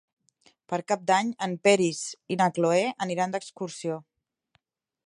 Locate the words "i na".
2.35-2.49